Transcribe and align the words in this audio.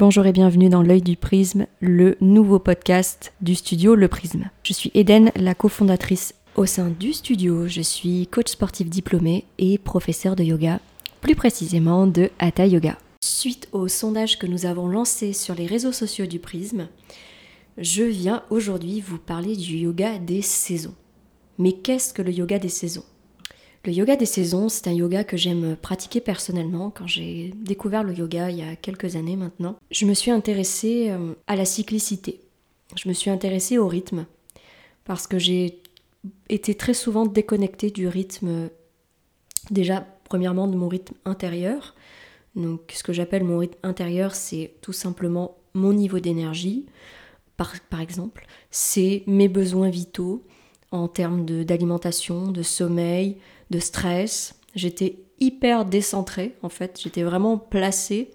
Bonjour 0.00 0.24
et 0.24 0.32
bienvenue 0.32 0.70
dans 0.70 0.80
L'œil 0.80 1.02
du 1.02 1.14
prisme, 1.14 1.66
le 1.82 2.16
nouveau 2.22 2.58
podcast 2.58 3.34
du 3.42 3.54
studio 3.54 3.94
Le 3.94 4.08
Prisme. 4.08 4.48
Je 4.62 4.72
suis 4.72 4.90
Eden, 4.94 5.30
la 5.36 5.54
cofondatrice 5.54 6.34
au 6.56 6.64
sein 6.64 6.88
du 6.88 7.12
studio. 7.12 7.68
Je 7.68 7.82
suis 7.82 8.26
coach 8.28 8.48
sportif 8.48 8.88
diplômé 8.88 9.44
et 9.58 9.76
professeur 9.76 10.36
de 10.36 10.42
yoga, 10.42 10.80
plus 11.20 11.34
précisément 11.34 12.06
de 12.06 12.30
Hatha 12.38 12.66
Yoga. 12.66 12.96
Suite 13.22 13.68
au 13.72 13.88
sondage 13.88 14.38
que 14.38 14.46
nous 14.46 14.64
avons 14.64 14.88
lancé 14.88 15.34
sur 15.34 15.54
les 15.54 15.66
réseaux 15.66 15.92
sociaux 15.92 16.24
du 16.24 16.38
prisme, 16.38 16.88
je 17.76 18.04
viens 18.04 18.42
aujourd'hui 18.48 19.02
vous 19.02 19.18
parler 19.18 19.54
du 19.54 19.76
yoga 19.76 20.16
des 20.16 20.40
saisons. 20.40 20.94
Mais 21.58 21.72
qu'est-ce 21.72 22.14
que 22.14 22.22
le 22.22 22.32
yoga 22.32 22.58
des 22.58 22.70
saisons? 22.70 23.04
Le 23.84 23.92
yoga 23.92 24.16
des 24.16 24.26
saisons, 24.26 24.68
c'est 24.68 24.88
un 24.88 24.92
yoga 24.92 25.24
que 25.24 25.36
j'aime 25.36 25.76
pratiquer 25.76 26.20
personnellement. 26.20 26.90
Quand 26.90 27.06
j'ai 27.06 27.52
découvert 27.56 28.04
le 28.04 28.12
yoga 28.12 28.50
il 28.50 28.58
y 28.58 28.62
a 28.62 28.76
quelques 28.76 29.16
années 29.16 29.36
maintenant, 29.36 29.76
je 29.90 30.04
me 30.04 30.14
suis 30.14 30.30
intéressée 30.30 31.08
euh, 31.10 31.34
à 31.46 31.56
la 31.56 31.64
cyclicité. 31.64 32.40
Je 32.96 33.08
me 33.08 33.14
suis 33.14 33.30
intéressée 33.30 33.78
au 33.78 33.88
rythme 33.88 34.26
parce 35.04 35.26
que 35.26 35.38
j'ai 35.38 35.80
été 36.48 36.74
très 36.74 36.94
souvent 36.94 37.24
déconnectée 37.24 37.90
du 37.90 38.06
rythme, 38.06 38.68
déjà 39.70 40.06
premièrement 40.24 40.68
de 40.68 40.76
mon 40.76 40.88
rythme 40.88 41.14
intérieur. 41.24 41.94
Donc 42.56 42.92
ce 42.94 43.02
que 43.02 43.12
j'appelle 43.12 43.44
mon 43.44 43.58
rythme 43.58 43.78
intérieur, 43.82 44.34
c'est 44.34 44.74
tout 44.82 44.92
simplement 44.92 45.56
mon 45.72 45.92
niveau 45.92 46.18
d'énergie, 46.18 46.86
par, 47.56 47.72
par 47.88 48.00
exemple, 48.00 48.46
c'est 48.70 49.22
mes 49.26 49.48
besoins 49.48 49.88
vitaux 49.88 50.44
en 50.90 51.08
termes 51.08 51.44
d'alimentation, 51.64 52.50
de 52.50 52.62
sommeil, 52.62 53.36
de 53.70 53.78
stress. 53.78 54.54
J'étais 54.74 55.16
hyper 55.38 55.84
décentrée 55.84 56.54
en 56.62 56.68
fait, 56.68 57.00
j'étais 57.02 57.22
vraiment 57.22 57.58
placée. 57.58 58.30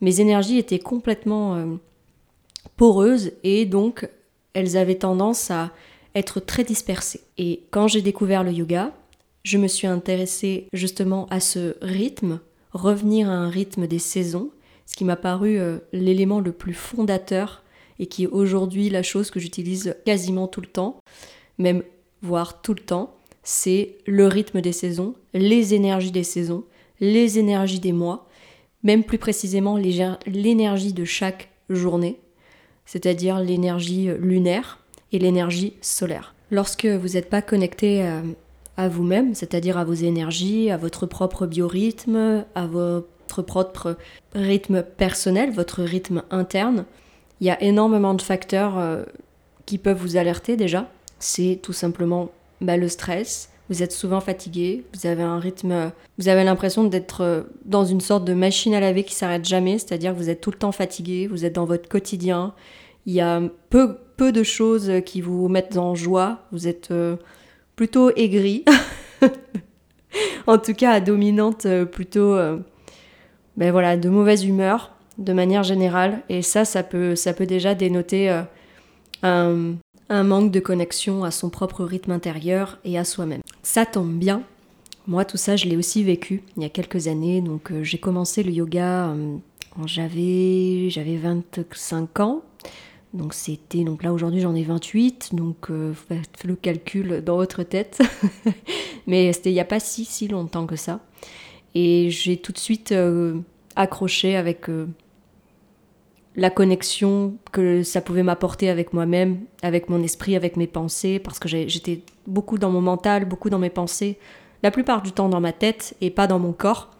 Mes 0.00 0.20
énergies 0.20 0.58
étaient 0.58 0.78
complètement 0.78 1.54
euh, 1.56 1.66
poreuses 2.76 3.32
et 3.44 3.66
donc 3.66 4.08
elles 4.54 4.76
avaient 4.76 4.96
tendance 4.96 5.50
à 5.50 5.70
être 6.14 6.40
très 6.40 6.64
dispersées. 6.64 7.20
Et 7.38 7.62
quand 7.70 7.86
j'ai 7.86 8.02
découvert 8.02 8.42
le 8.42 8.52
yoga, 8.52 8.92
je 9.42 9.58
me 9.58 9.68
suis 9.68 9.86
intéressée 9.86 10.66
justement 10.72 11.26
à 11.30 11.40
ce 11.40 11.76
rythme, 11.82 12.40
revenir 12.72 13.28
à 13.30 13.34
un 13.34 13.48
rythme 13.48 13.86
des 13.86 13.98
saisons, 13.98 14.50
ce 14.86 14.96
qui 14.96 15.04
m'a 15.04 15.16
paru 15.16 15.58
euh, 15.58 15.78
l'élément 15.92 16.40
le 16.40 16.52
plus 16.52 16.74
fondateur 16.74 17.62
et 17.98 18.06
qui 18.06 18.24
est 18.24 18.28
aujourd'hui 18.28 18.90
la 18.90 19.02
chose 19.02 19.30
que 19.30 19.38
j'utilise 19.40 19.94
quasiment 20.04 20.48
tout 20.48 20.60
le 20.60 20.66
temps, 20.66 20.98
même 21.58 21.82
voire 22.22 22.62
tout 22.62 22.74
le 22.74 22.80
temps 22.80 23.14
c'est 23.50 23.96
le 24.06 24.28
rythme 24.28 24.60
des 24.60 24.70
saisons, 24.70 25.16
les 25.34 25.74
énergies 25.74 26.12
des 26.12 26.22
saisons, 26.22 26.62
les 27.00 27.40
énergies 27.40 27.80
des 27.80 27.92
mois, 27.92 28.28
même 28.84 29.02
plus 29.02 29.18
précisément 29.18 29.76
l'énergie 29.76 30.92
de 30.92 31.04
chaque 31.04 31.50
journée, 31.68 32.20
c'est-à-dire 32.86 33.40
l'énergie 33.40 34.08
lunaire 34.20 34.78
et 35.10 35.18
l'énergie 35.18 35.74
solaire. 35.80 36.36
Lorsque 36.52 36.86
vous 36.86 37.08
n'êtes 37.08 37.28
pas 37.28 37.42
connecté 37.42 38.02
à, 38.02 38.22
à 38.76 38.88
vous-même, 38.88 39.34
c'est-à-dire 39.34 39.78
à 39.78 39.84
vos 39.84 39.94
énergies, 39.94 40.70
à 40.70 40.76
votre 40.76 41.06
propre 41.06 41.48
biorhythme, 41.48 42.44
à 42.54 42.66
votre 42.68 43.42
propre 43.42 43.96
rythme 44.32 44.84
personnel, 44.84 45.50
votre 45.50 45.82
rythme 45.82 46.22
interne, 46.30 46.84
il 47.40 47.48
y 47.48 47.50
a 47.50 47.60
énormément 47.60 48.14
de 48.14 48.22
facteurs 48.22 48.78
euh, 48.78 49.02
qui 49.66 49.76
peuvent 49.76 50.00
vous 50.00 50.16
alerter 50.16 50.56
déjà. 50.56 50.88
C'est 51.18 51.58
tout 51.60 51.72
simplement 51.72 52.30
bah, 52.60 52.76
le 52.76 52.88
stress, 52.88 53.50
vous 53.70 53.84
êtes 53.84 53.92
souvent 53.92 54.20
fatigué, 54.20 54.84
vous 54.92 55.06
avez 55.06 55.22
un 55.22 55.38
rythme, 55.38 55.92
vous 56.18 56.28
avez 56.28 56.42
l'impression 56.42 56.84
d'être 56.84 57.22
euh, 57.22 57.42
dans 57.64 57.84
une 57.84 58.00
sorte 58.00 58.24
de 58.24 58.34
machine 58.34 58.74
à 58.74 58.80
laver 58.80 59.04
qui 59.04 59.14
s'arrête 59.14 59.44
jamais, 59.44 59.78
c'est-à-dire 59.78 60.12
que 60.12 60.18
vous 60.18 60.28
êtes 60.28 60.40
tout 60.40 60.50
le 60.50 60.58
temps 60.58 60.72
fatigué, 60.72 61.28
vous 61.28 61.44
êtes 61.44 61.54
dans 61.54 61.64
votre 61.64 61.88
quotidien, 61.88 62.52
il 63.06 63.14
y 63.14 63.20
a 63.20 63.40
peu, 63.70 63.96
peu 64.16 64.32
de 64.32 64.42
choses 64.42 64.92
qui 65.06 65.20
vous 65.20 65.48
mettent 65.48 65.76
en 65.76 65.94
joie, 65.94 66.40
vous 66.50 66.66
êtes 66.66 66.90
euh, 66.90 67.16
plutôt 67.76 68.10
aigri, 68.16 68.64
en 70.48 70.58
tout 70.58 70.74
cas 70.74 70.90
à 70.90 71.00
dominante 71.00 71.64
euh, 71.66 71.84
plutôt 71.84 72.36
ben 73.56 73.70
voilà, 73.70 73.96
de 73.96 74.08
mauvaise 74.08 74.44
humeur 74.44 74.92
de 75.18 75.32
manière 75.32 75.62
générale, 75.62 76.22
et 76.28 76.42
ça, 76.42 76.64
ça 76.64 76.82
peut, 76.82 77.14
ça 77.14 77.34
peut 77.34 77.46
déjà 77.46 77.74
dénoter 77.74 78.42
un, 79.22 79.74
un 80.10 80.24
manque 80.24 80.50
de 80.50 80.60
connexion 80.60 81.24
à 81.24 81.30
son 81.30 81.48
propre 81.48 81.84
rythme 81.84 82.10
intérieur 82.10 82.78
et 82.84 82.98
à 82.98 83.04
soi-même. 83.04 83.40
Ça 83.62 83.86
tombe 83.86 84.12
bien. 84.12 84.42
Moi, 85.06 85.24
tout 85.24 85.36
ça, 85.36 85.56
je 85.56 85.66
l'ai 85.66 85.76
aussi 85.76 86.04
vécu 86.04 86.42
il 86.56 86.62
y 86.62 86.66
a 86.66 86.68
quelques 86.68 87.06
années. 87.06 87.40
Donc, 87.40 87.70
euh, 87.70 87.82
j'ai 87.82 87.98
commencé 87.98 88.42
le 88.42 88.50
yoga 88.50 89.08
euh, 89.08 89.36
quand 89.74 89.86
j'avais 89.86 90.90
j'avais 90.90 91.16
25 91.16 92.20
ans. 92.20 92.42
Donc, 93.14 93.34
c'était 93.34 93.82
donc 93.82 94.02
là 94.02 94.12
aujourd'hui 94.12 94.40
j'en 94.40 94.54
ai 94.54 94.64
28. 94.64 95.30
Donc, 95.32 95.70
euh, 95.70 95.94
faites 95.94 96.44
le 96.44 96.56
calcul 96.56 97.22
dans 97.24 97.36
votre 97.36 97.62
tête. 97.62 98.00
Mais 99.06 99.32
c'était 99.32 99.50
il 99.50 99.54
n'y 99.54 99.60
a 99.60 99.64
pas 99.64 99.80
si 99.80 100.04
si 100.04 100.28
longtemps 100.28 100.66
que 100.66 100.76
ça. 100.76 101.00
Et 101.74 102.10
j'ai 102.10 102.36
tout 102.36 102.52
de 102.52 102.58
suite 102.58 102.92
accroché 103.76 104.34
avec 104.34 104.66
la 106.36 106.50
connexion 106.50 107.34
que 107.52 107.82
ça 107.82 108.00
pouvait 108.00 108.22
m'apporter 108.22 108.70
avec 108.70 108.92
moi-même, 108.92 109.40
avec 109.62 109.88
mon 109.88 110.02
esprit, 110.02 110.36
avec 110.36 110.56
mes 110.56 110.66
pensées, 110.66 111.18
parce 111.18 111.38
que 111.38 111.48
j'étais 111.48 112.02
beaucoup 112.26 112.58
dans 112.58 112.70
mon 112.70 112.80
mental, 112.80 113.24
beaucoup 113.24 113.50
dans 113.50 113.58
mes 113.58 113.70
pensées, 113.70 114.18
la 114.62 114.70
plupart 114.70 115.02
du 115.02 115.12
temps 115.12 115.28
dans 115.28 115.40
ma 115.40 115.52
tête 115.52 115.96
et 116.00 116.10
pas 116.10 116.26
dans 116.26 116.38
mon 116.38 116.52
corps. 116.52 116.90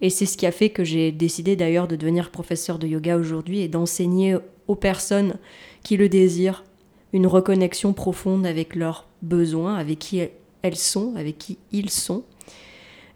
Et 0.00 0.10
c'est 0.10 0.26
ce 0.26 0.36
qui 0.36 0.46
a 0.46 0.52
fait 0.52 0.70
que 0.70 0.82
j'ai 0.82 1.12
décidé 1.12 1.56
d'ailleurs 1.56 1.86
de 1.86 1.94
devenir 1.94 2.30
professeur 2.30 2.78
de 2.78 2.86
yoga 2.86 3.16
aujourd'hui 3.16 3.60
et 3.60 3.68
d'enseigner 3.68 4.36
aux 4.66 4.74
personnes 4.74 5.34
qui 5.82 5.96
le 5.96 6.08
désirent 6.08 6.64
une 7.12 7.26
reconnexion 7.26 7.92
profonde 7.92 8.46
avec 8.46 8.74
leurs 8.74 9.06
besoins, 9.22 9.74
avec 9.74 9.98
qui 9.98 10.22
elles 10.62 10.76
sont, 10.76 11.14
avec 11.16 11.38
qui 11.38 11.58
ils 11.72 11.90
sont, 11.90 12.24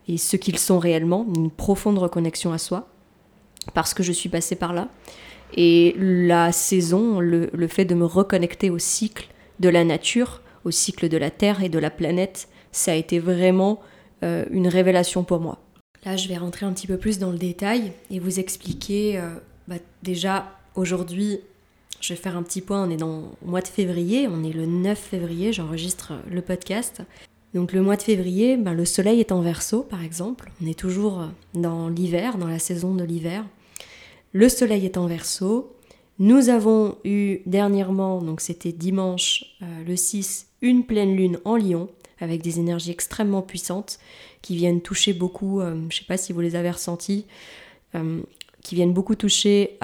et 0.08 0.18
ce 0.18 0.36
qu'ils 0.36 0.58
sont 0.58 0.78
réellement, 0.78 1.26
une 1.34 1.50
profonde 1.50 1.98
reconnexion 1.98 2.52
à 2.52 2.58
soi, 2.58 2.88
parce 3.72 3.94
que 3.94 4.02
je 4.02 4.12
suis 4.12 4.28
passée 4.28 4.56
par 4.56 4.72
là. 4.72 4.88
Et 5.54 5.94
la 5.98 6.52
saison, 6.52 7.20
le, 7.20 7.48
fait 7.68 7.84
de 7.84 7.94
me 7.94 8.04
reconnecter 8.04 8.70
au 8.70 8.78
cycle 8.78 9.28
de 9.60 9.68
la 9.68 9.84
nature, 9.84 10.42
au 10.64 10.70
cycle 10.70 11.08
de 11.08 11.16
la 11.16 11.30
Terre 11.30 11.62
et 11.62 11.68
de 11.68 11.78
la 11.78 11.90
planète, 11.90 12.48
ça 12.72 12.92
a 12.92 12.94
été 12.94 13.20
vraiment 13.20 13.80
euh, 14.24 14.44
une 14.50 14.66
révélation 14.66 15.22
pour 15.22 15.40
moi. 15.40 15.60
Là, 16.04 16.16
je 16.16 16.28
vais 16.28 16.36
rentrer 16.36 16.66
un 16.66 16.72
petit 16.72 16.88
peu 16.88 16.98
plus 16.98 17.18
dans 17.18 17.30
le 17.30 17.38
détail 17.38 17.92
et 18.10 18.18
vous 18.18 18.40
expliquer, 18.40 19.18
euh, 19.18 19.28
bah, 19.68 19.76
déjà, 20.02 20.52
aujourd'hui, 20.74 21.40
je 22.00 22.12
vais 22.12 22.20
faire 22.20 22.36
un 22.36 22.42
petit 22.42 22.60
point, 22.60 22.86
on 22.86 22.90
est 22.90 22.96
dans 22.96 23.30
le 23.42 23.50
mois 23.50 23.62
de 23.62 23.68
février, 23.68 24.28
on 24.28 24.42
est 24.42 24.52
le 24.52 24.66
9 24.66 24.98
février, 24.98 25.52
j'enregistre 25.52 26.14
le 26.30 26.42
podcast. 26.42 27.02
Donc 27.54 27.72
le 27.72 27.80
mois 27.80 27.96
de 27.96 28.02
février, 28.02 28.56
bah, 28.56 28.74
le 28.74 28.84
soleil 28.84 29.20
est 29.20 29.30
en 29.30 29.40
verso 29.40 29.82
par 29.82 30.02
exemple, 30.02 30.50
on 30.60 30.66
est 30.66 30.78
toujours 30.78 31.28
dans 31.54 31.88
l'hiver, 31.88 32.36
dans 32.38 32.48
la 32.48 32.58
saison 32.58 32.94
de 32.94 33.04
l'hiver. 33.04 33.44
Le 34.34 34.48
soleil 34.48 34.84
est 34.84 34.98
en 34.98 35.06
verso. 35.06 35.76
Nous 36.18 36.48
avons 36.48 36.96
eu 37.04 37.38
dernièrement, 37.46 38.20
donc 38.20 38.40
c'était 38.40 38.72
dimanche 38.72 39.44
euh, 39.62 39.66
le 39.86 39.94
6, 39.94 40.48
une 40.60 40.84
pleine 40.84 41.14
lune 41.14 41.38
en 41.44 41.56
lion 41.56 41.88
avec 42.18 42.42
des 42.42 42.58
énergies 42.58 42.90
extrêmement 42.90 43.42
puissantes 43.42 44.00
qui 44.42 44.56
viennent 44.56 44.80
toucher 44.80 45.12
beaucoup, 45.12 45.60
euh, 45.60 45.76
je 45.76 45.84
ne 45.84 45.90
sais 45.90 46.04
pas 46.08 46.16
si 46.16 46.32
vous 46.32 46.40
les 46.40 46.56
avez 46.56 46.72
ressentis, 46.72 47.26
euh, 47.94 48.22
qui 48.64 48.74
viennent 48.74 48.92
beaucoup 48.92 49.14
toucher 49.14 49.78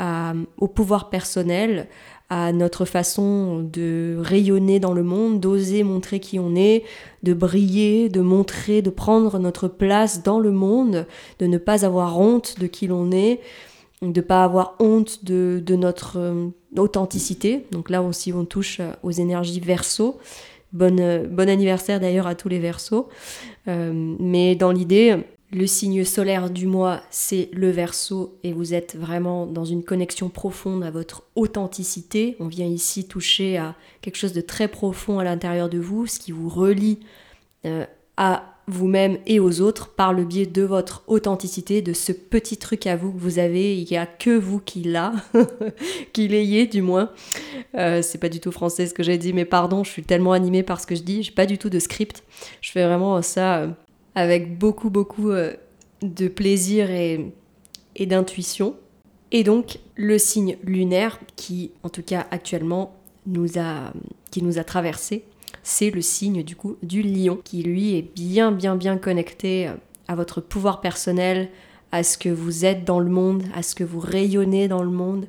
au 0.56 0.66
pouvoir 0.66 1.10
personnel, 1.10 1.87
à 2.31 2.53
notre 2.53 2.84
façon 2.84 3.59
de 3.60 4.16
rayonner 4.21 4.81
dans 4.81 4.94
le 4.94 5.03
monde, 5.03 5.39
d'oser 5.39 5.83
montrer 5.83 6.19
qui 6.19 6.39
on 6.39 6.55
est, 6.55 6.84
de 7.25 7.34
briller, 7.34 8.09
de 8.09 8.21
montrer, 8.21 8.83
de 8.83 8.91
prendre 8.91 9.39
notre 9.39 9.69
place 9.69 10.22
dans 10.22 10.39
le 10.39 10.53
monde, 10.53 11.06
de 11.41 11.47
ne 11.47 11.59
pas 11.59 11.84
avoir 11.84 12.19
honte 12.19 12.59
de 12.59 12.66
qui 12.66 12.87
l'on 12.87 13.10
est, 13.10 13.41
de 14.03 14.21
pas 14.21 14.44
avoir 14.44 14.77
honte 14.78 15.25
de, 15.25 15.62
notre 15.77 16.19
euh, 16.19 16.48
authenticité. 16.77 17.66
Donc 17.71 17.91
là 17.91 18.03
aussi 18.03 18.33
on 18.33 18.45
touche 18.45 18.80
euh, 18.80 18.92
aux 19.03 19.10
énergies 19.10 19.60
verso. 19.60 20.19
Euh, 20.80 21.27
bon 21.27 21.48
anniversaire 21.48 22.01
d'ailleurs 22.01 22.27
à 22.27 22.34
tous 22.34 22.48
les 22.48 22.60
versos. 22.60 23.09
mais 23.66 24.54
dans 24.54 24.71
l'idée, 24.71 25.16
le 25.53 25.66
signe 25.66 26.04
solaire 26.04 26.48
du 26.48 26.66
mois, 26.66 27.01
c'est 27.10 27.51
le 27.53 27.71
verso 27.71 28.39
et 28.45 28.53
vous 28.53 28.72
êtes 28.72 28.97
vraiment 28.97 29.47
dans 29.47 29.65
une 29.65 29.83
connexion 29.83 30.28
profonde 30.28 30.84
à 30.84 30.92
votre 30.92 31.25
authenticité. 31.34 32.36
On 32.39 32.47
vient 32.47 32.66
ici 32.66 33.07
toucher 33.07 33.59
à 33.59 33.75
quelque 34.01 34.16
chose 34.16 34.33
de 34.33 34.41
très 34.41 34.69
profond 34.69 35.19
à 35.19 35.25
l'intérieur 35.25 35.69
de 35.69 35.78
vous, 35.78 36.07
ce 36.07 36.21
qui 36.21 36.30
vous 36.30 36.48
relie 36.48 37.01
à 38.16 38.50
vous-même 38.71 39.19
et 39.27 39.41
aux 39.41 39.61
autres 39.61 39.89
par 39.89 40.13
le 40.13 40.25
biais 40.25 40.47
de 40.47 40.63
votre 40.63 41.03
authenticité, 41.07 41.83
de 41.83 41.93
ce 41.93 42.13
petit 42.13 42.57
truc 42.57 42.87
à 42.87 42.97
vous 42.97 43.13
que 43.13 43.19
vous 43.19 43.39
avez, 43.39 43.77
il 43.77 43.87
n'y 43.89 43.97
a 43.97 44.07
que 44.07 44.31
vous 44.31 44.61
qui 44.61 44.83
l'a, 44.83 45.13
qui 46.13 46.28
l'ayez 46.28 46.67
du 46.67 46.83
moins. 46.83 47.11
Euh, 47.77 48.03
c'est 48.03 48.19
pas 48.19 48.28
du 48.28 48.41
tout 48.41 48.53
français 48.53 48.87
ce 48.87 48.95
que 48.95 49.03
j'ai 49.03 49.19
dit, 49.19 49.33
mais 49.33 49.45
pardon, 49.45 49.84
je 49.84 49.91
suis 49.91 50.03
tellement 50.03 50.33
animée 50.33 50.63
par 50.63 50.81
ce 50.81 50.87
que 50.87 50.95
je 50.95 51.03
dis, 51.03 51.22
j'ai 51.22 51.33
pas 51.33 51.47
du 51.47 51.59
tout 51.59 51.71
de 51.71 51.78
script. 51.78 52.22
Je 52.61 52.71
fais 52.71 52.84
vraiment 52.84 53.21
ça 53.22 53.59
euh, 53.59 53.69
avec 54.15 54.59
beaucoup, 54.59 54.91
beaucoup 54.91 55.31
euh, 55.31 55.53
de 56.03 56.28
plaisir 56.28 56.91
et, 56.91 57.33
et 57.97 58.07
d'intuition. 58.07 58.77
Et 59.33 59.45
donc 59.45 59.78
le 59.97 60.19
signe 60.19 60.57
lunaire 60.65 61.21
qui, 61.37 61.73
en 61.83 61.89
tout 61.89 62.03
cas 62.03 62.27
actuellement, 62.31 62.97
nous 63.27 63.59
a, 63.59 63.93
qui 64.31 64.43
nous 64.43 64.59
a 64.59 64.65
traversé, 64.65 65.25
c'est 65.62 65.91
le 65.91 66.03
signe 66.03 66.42
du 66.42 66.57
coup 66.57 66.77
du 66.83 67.03
lion, 67.03 67.39
qui 67.42 67.62
lui 67.62 67.97
est 67.97 68.03
bien 68.15 68.53
bien 68.53 68.77
bien 68.77 68.97
connecté 68.97 69.71
à 70.09 70.15
votre 70.15 70.41
pouvoir 70.41 70.80
personnel, 70.80 71.51
à 71.92 72.03
ce 72.03 72.18
que 72.18 72.28
vous 72.28 72.65
êtes 72.65 72.84
dans 72.84 73.01
le 73.01 73.10
monde, 73.10 73.45
à 73.54 73.62
ce 73.62 73.74
que 73.74 73.84
vous 73.84 74.01
rayonnez 74.01 74.68
dans 74.68 74.83
le 74.83 74.91
monde, 74.91 75.27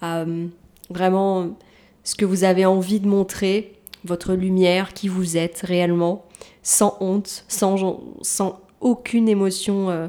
à 0.00 0.20
euh, 0.20 0.46
vraiment 0.90 1.56
ce 2.04 2.14
que 2.14 2.24
vous 2.24 2.44
avez 2.44 2.66
envie 2.66 3.00
de 3.00 3.08
montrer, 3.08 3.74
votre 4.04 4.34
lumière, 4.34 4.92
qui 4.94 5.08
vous 5.08 5.36
êtes 5.36 5.60
réellement, 5.64 6.24
sans 6.62 6.96
honte, 7.00 7.44
sans, 7.48 8.00
sans 8.22 8.60
aucune 8.80 9.28
émotion 9.28 9.90
euh, 9.90 10.08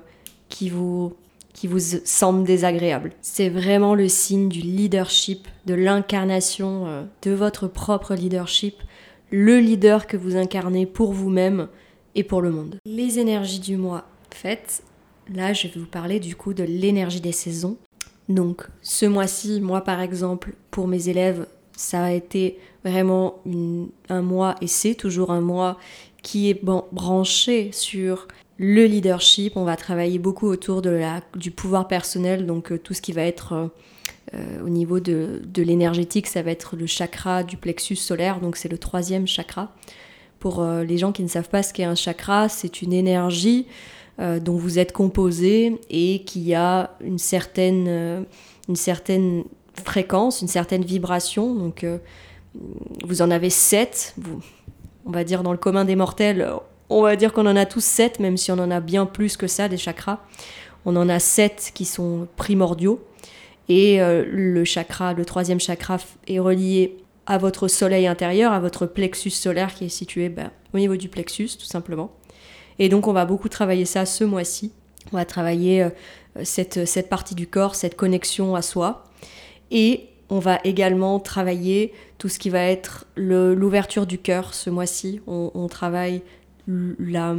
qui 0.50 0.70
vous 0.70 1.14
qui 1.54 1.68
vous 1.68 1.80
semble 1.80 2.46
désagréable. 2.46 3.14
C'est 3.22 3.48
vraiment 3.48 3.94
le 3.94 4.08
signe 4.10 4.50
du 4.50 4.60
leadership, 4.60 5.48
de 5.68 5.76
l'incarnation 5.76 6.88
euh, 6.88 7.04
de 7.22 7.32
votre 7.32 7.68
propre 7.68 8.16
leadership, 8.16 8.82
le 9.36 9.58
leader 9.58 10.06
que 10.06 10.16
vous 10.16 10.36
incarnez 10.36 10.86
pour 10.86 11.12
vous-même 11.12 11.68
et 12.14 12.24
pour 12.24 12.40
le 12.40 12.52
monde. 12.52 12.78
Les 12.86 13.18
énergies 13.18 13.60
du 13.60 13.78
mois 13.78 14.06
faites, 14.30 14.84
là 15.34 15.54
je 15.54 15.68
vais 15.68 15.80
vous 15.80 15.88
parler 15.88 16.20
du 16.20 16.36
coup 16.36 16.54
de 16.54 16.64
l'énergie 16.64 17.20
des 17.20 17.32
saisons. 17.32 17.78
Donc 18.30 18.68
ce 18.84 19.08
mois-ci, 19.08 19.60
moi 19.60 19.82
par 19.82 20.02
exemple, 20.02 20.54
pour 20.70 20.88
mes 20.88 21.10
élèves, 21.10 21.48
ça 21.76 22.04
a 22.04 22.12
été 22.12 22.60
vraiment 22.86 23.42
un 24.08 24.22
mois, 24.22 24.54
et 24.62 24.68
c'est 24.68 24.94
toujours 24.94 25.32
un 25.32 25.42
mois 25.42 25.80
qui 26.22 26.52
est 26.52 26.64
branché 26.64 27.72
sur 27.72 28.28
le 28.60 28.86
leadership. 28.86 29.58
On 29.58 29.64
va 29.64 29.76
travailler 29.76 30.20
beaucoup 30.20 30.46
autour 30.46 30.84
de 30.84 30.92
la, 30.92 31.22
du 31.36 31.50
pouvoir 31.50 31.88
personnel, 31.88 32.46
donc 32.46 32.72
euh, 32.72 32.78
tout 32.78 32.94
ce 32.94 33.02
qui 33.02 33.14
va 33.14 33.24
être 33.24 33.54
euh, 33.54 33.68
au 34.64 34.70
niveau 34.70 35.00
de, 35.00 35.42
de 35.46 35.62
l'énergétique, 35.62 36.28
ça 36.28 36.42
va 36.42 36.52
être 36.52 36.76
le 36.76 36.88
chakra 36.88 37.44
du 37.44 37.58
plexus 37.58 37.98
solaire, 37.98 38.40
donc 38.40 38.56
c'est 38.56 38.70
le 38.70 38.78
troisième 38.78 39.28
chakra. 39.28 39.76
Pour 40.40 40.64
les 40.66 40.98
gens 40.98 41.12
qui 41.12 41.24
ne 41.24 41.28
savent 41.28 41.50
pas 41.50 41.62
ce 41.62 41.74
qu'est 41.74 41.84
un 41.84 41.96
chakra, 41.96 42.50
c'est 42.50 42.82
une 42.82 42.94
énergie 42.94 43.68
dont 44.18 44.56
vous 44.56 44.80
êtes 44.80 44.92
composé 44.92 45.80
et 45.90 46.24
qui 46.26 46.54
a 46.56 46.98
une 47.02 47.20
certaine, 47.20 48.26
une 48.68 48.76
certaine 48.76 49.44
fréquence, 49.86 50.42
une 50.42 50.48
certaine 50.48 50.84
vibration. 50.84 51.54
Donc 51.54 51.86
vous 53.06 53.22
en 53.22 53.32
avez 53.32 53.50
sept. 53.50 54.16
on 55.06 55.12
va 55.12 55.24
dire 55.24 55.44
dans 55.44 55.52
le 55.52 55.58
commun 55.58 55.86
des 55.86 55.96
mortels, 55.96 56.48
on 56.90 57.02
va 57.02 57.16
dire 57.16 57.34
qu'on 57.34 57.46
en 57.46 57.56
a 57.56 57.66
tous 57.66 57.84
sept, 57.84 58.20
même 58.20 58.38
si 58.38 58.52
on 58.52 58.60
en 58.60 58.70
a 58.70 58.80
bien 58.80 59.06
plus 59.06 59.38
que 59.38 59.48
ça, 59.48 59.68
des 59.68 59.78
chakras. 59.78 60.20
On 60.86 60.96
en 60.96 61.10
a 61.10 61.20
sept 61.20 61.72
qui 61.74 61.86
sont 61.86 62.28
primordiaux. 62.36 63.04
Et 63.70 64.02
euh, 64.02 64.26
le 64.30 64.64
chakra, 64.66 65.14
le 65.14 65.26
troisième 65.26 65.60
chakra, 65.60 65.98
est 66.28 66.40
relié 66.40 66.98
à 67.26 67.38
votre 67.38 67.68
soleil 67.68 68.08
intérieur, 68.08 68.52
à 68.52 68.60
votre 68.60 68.86
plexus 68.86 69.30
solaire 69.30 69.74
qui 69.74 69.86
est 69.86 69.90
situé 69.90 70.30
ben, 70.30 70.52
au 70.74 70.78
niveau 70.78 70.96
du 70.96 71.08
plexus, 71.08 71.50
tout 71.58 71.66
simplement. 71.66 72.12
Et 72.80 72.90
donc, 72.90 73.08
on 73.08 73.14
va 73.14 73.26
beaucoup 73.26 73.50
travailler 73.50 73.86
ça 73.86 74.06
ce 74.06 74.24
mois-ci. 74.24 74.74
On 75.12 75.18
va 75.18 75.26
travailler 75.26 75.84
euh, 75.84 75.90
cette, 76.44 76.86
cette 76.86 77.10
partie 77.10 77.36
du 77.36 77.48
corps, 77.48 77.76
cette 77.76 77.96
connexion 77.96 78.56
à 78.56 78.62
soi. 78.62 79.06
Et 79.72 80.10
on 80.30 80.40
va 80.40 80.60
également 80.64 81.20
travailler 81.20 81.94
tout 82.18 82.28
ce 82.30 82.40
qui 82.40 82.50
va 82.50 82.64
être 82.64 83.06
l'ouverture 83.16 84.06
du 84.06 84.18
cœur 84.18 84.54
ce 84.54 84.70
mois-ci. 84.70 85.22
on, 85.28 85.68
travaille 85.68 86.22
la, 86.68 87.36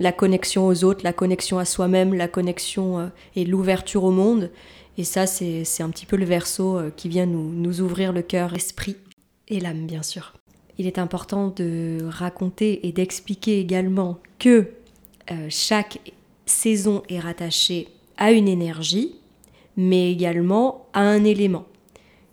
la 0.00 0.12
connexion 0.12 0.66
aux 0.66 0.84
autres, 0.84 1.04
la 1.04 1.12
connexion 1.12 1.58
à 1.58 1.64
soi-même, 1.64 2.14
la 2.14 2.28
connexion 2.28 2.98
euh, 2.98 3.06
et 3.36 3.44
l'ouverture 3.44 4.04
au 4.04 4.10
monde. 4.10 4.50
Et 4.96 5.04
ça, 5.04 5.26
c'est 5.26 5.64
un 5.80 5.90
petit 5.90 6.06
peu 6.06 6.16
le 6.16 6.24
verso 6.24 6.78
euh, 6.78 6.90
qui 6.94 7.08
vient 7.08 7.26
nous, 7.26 7.52
nous 7.52 7.80
ouvrir 7.80 8.12
le 8.12 8.22
cœur, 8.22 8.50
l'esprit 8.50 8.96
et 9.48 9.60
l'âme, 9.60 9.86
bien 9.86 10.02
sûr. 10.02 10.34
Il 10.78 10.86
est 10.86 10.98
important 10.98 11.52
de 11.54 11.98
raconter 12.08 12.86
et 12.86 12.92
d'expliquer 12.92 13.60
également 13.60 14.18
que 14.38 14.68
euh, 15.30 15.46
chaque 15.48 15.98
saison 16.46 17.02
est 17.08 17.20
rattachée 17.20 17.88
à 18.16 18.32
une 18.32 18.48
énergie, 18.48 19.14
mais 19.76 20.10
également 20.10 20.86
à 20.92 21.00
un 21.00 21.24
élément. 21.24 21.66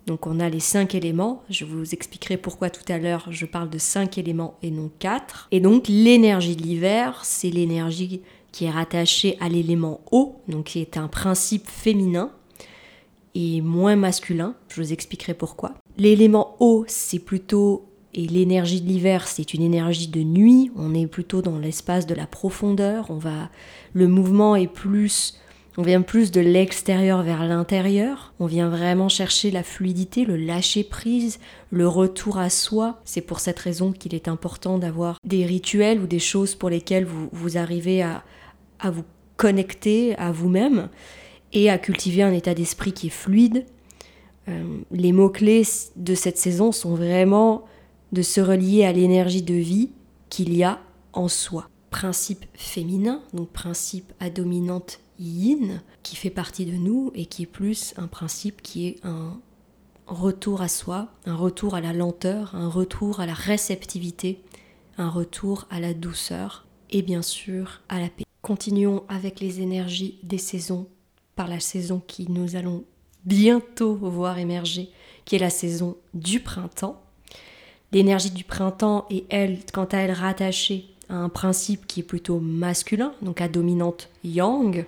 Donc 0.06 0.26
on 0.26 0.40
a 0.40 0.48
les 0.48 0.60
cinq 0.60 0.94
éléments, 0.94 1.42
je 1.48 1.64
vous 1.64 1.94
expliquerai 1.94 2.36
pourquoi 2.36 2.70
tout 2.70 2.90
à 2.92 2.98
l'heure 2.98 3.26
je 3.30 3.46
parle 3.46 3.70
de 3.70 3.78
cinq 3.78 4.18
éléments 4.18 4.58
et 4.62 4.70
non 4.70 4.90
quatre. 4.98 5.48
Et 5.52 5.60
donc 5.60 5.86
l'énergie 5.88 6.56
de 6.56 6.62
l'hiver, 6.62 7.20
c'est 7.24 7.50
l'énergie 7.50 8.22
qui 8.50 8.64
est 8.64 8.70
rattachée 8.70 9.36
à 9.40 9.48
l'élément 9.48 10.00
eau, 10.10 10.40
donc 10.48 10.64
qui 10.64 10.80
est 10.80 10.96
un 10.96 11.08
principe 11.08 11.68
féminin 11.68 12.32
et 13.34 13.60
moins 13.62 13.96
masculin, 13.96 14.54
je 14.68 14.82
vous 14.82 14.92
expliquerai 14.92 15.34
pourquoi. 15.34 15.74
L'élément 15.96 16.56
eau, 16.60 16.84
c'est 16.86 17.18
plutôt 17.18 17.88
et 18.14 18.26
l'énergie 18.26 18.82
de 18.82 18.88
l'hiver, 18.88 19.26
c'est 19.26 19.54
une 19.54 19.62
énergie 19.62 20.08
de 20.08 20.22
nuit, 20.22 20.70
on 20.76 20.94
est 20.94 21.06
plutôt 21.06 21.40
dans 21.40 21.58
l'espace 21.58 22.06
de 22.06 22.14
la 22.14 22.26
profondeur, 22.26 23.06
on 23.10 23.16
va 23.16 23.48
le 23.94 24.06
mouvement 24.06 24.54
est 24.54 24.66
plus 24.66 25.40
on 25.78 25.82
vient 25.82 26.02
plus 26.02 26.30
de 26.30 26.40
l'extérieur 26.40 27.22
vers 27.22 27.44
l'intérieur, 27.44 28.34
on 28.38 28.46
vient 28.46 28.68
vraiment 28.68 29.08
chercher 29.08 29.50
la 29.50 29.62
fluidité, 29.62 30.24
le 30.24 30.36
lâcher 30.36 30.84
prise, 30.84 31.38
le 31.70 31.88
retour 31.88 32.38
à 32.38 32.50
soi. 32.50 33.00
C'est 33.04 33.22
pour 33.22 33.40
cette 33.40 33.58
raison 33.58 33.92
qu'il 33.92 34.14
est 34.14 34.28
important 34.28 34.78
d'avoir 34.78 35.18
des 35.24 35.46
rituels 35.46 36.00
ou 36.00 36.06
des 36.06 36.18
choses 36.18 36.54
pour 36.54 36.68
lesquelles 36.68 37.06
vous, 37.06 37.28
vous 37.32 37.56
arrivez 37.56 38.02
à, 38.02 38.22
à 38.80 38.90
vous 38.90 39.04
connecter 39.36 40.16
à 40.18 40.30
vous-même 40.30 40.88
et 41.52 41.70
à 41.70 41.78
cultiver 41.78 42.22
un 42.22 42.32
état 42.32 42.54
d'esprit 42.54 42.92
qui 42.92 43.08
est 43.08 43.10
fluide. 43.10 43.64
Euh, 44.48 44.78
les 44.90 45.12
mots-clés 45.12 45.64
de 45.96 46.14
cette 46.14 46.38
saison 46.38 46.72
sont 46.72 46.94
vraiment 46.94 47.64
de 48.12 48.22
se 48.22 48.40
relier 48.40 48.84
à 48.84 48.92
l'énergie 48.92 49.42
de 49.42 49.54
vie 49.54 49.90
qu'il 50.28 50.54
y 50.54 50.64
a 50.64 50.80
en 51.12 51.28
soi. 51.28 51.68
Principe 51.90 52.44
féminin, 52.54 53.22
donc 53.32 53.48
principe 53.50 54.12
à 54.20 54.30
dominante 54.30 55.01
yin 55.18 55.82
qui 56.02 56.16
fait 56.16 56.30
partie 56.30 56.66
de 56.66 56.76
nous 56.76 57.10
et 57.14 57.26
qui 57.26 57.44
est 57.44 57.46
plus 57.46 57.94
un 57.96 58.06
principe 58.06 58.62
qui 58.62 58.88
est 58.88 58.96
un 59.04 59.40
retour 60.06 60.62
à 60.62 60.68
soi, 60.68 61.08
un 61.26 61.36
retour 61.36 61.74
à 61.74 61.80
la 61.80 61.92
lenteur, 61.92 62.54
un 62.54 62.68
retour 62.68 63.20
à 63.20 63.26
la 63.26 63.34
réceptivité, 63.34 64.42
un 64.98 65.08
retour 65.08 65.66
à 65.70 65.80
la 65.80 65.94
douceur 65.94 66.66
et 66.90 67.02
bien 67.02 67.22
sûr 67.22 67.80
à 67.88 68.00
la 68.00 68.08
paix. 68.08 68.24
Continuons 68.42 69.04
avec 69.08 69.40
les 69.40 69.60
énergies 69.60 70.18
des 70.22 70.38
saisons 70.38 70.88
par 71.36 71.48
la 71.48 71.60
saison 71.60 72.02
qui 72.06 72.30
nous 72.30 72.56
allons 72.56 72.84
bientôt 73.24 73.94
voir 73.94 74.38
émerger, 74.38 74.90
qui 75.24 75.36
est 75.36 75.38
la 75.38 75.50
saison 75.50 75.96
du 76.12 76.40
printemps. 76.40 77.00
L'énergie 77.92 78.30
du 78.30 78.44
printemps 78.44 79.06
est, 79.10 79.24
elle, 79.30 79.60
quant 79.72 79.84
à 79.84 79.98
elle, 79.98 80.12
rattachée 80.12 80.91
un 81.12 81.28
principe 81.28 81.86
qui 81.86 82.00
est 82.00 82.04
plutôt 82.04 82.40
masculin, 82.40 83.12
donc 83.22 83.40
à 83.40 83.48
dominante 83.48 84.08
yang. 84.24 84.84